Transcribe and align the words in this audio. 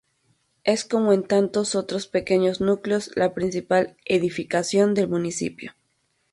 Es 0.63 0.83
como 0.83 1.13
en 1.13 1.21
tantos 1.21 1.75
otros 1.75 2.07
pequeños 2.07 2.59
núcleos 2.59 3.11
la 3.15 3.35
principal 3.35 3.97
edificación 4.03 4.95
del 4.95 5.07
municipio. 5.07 5.73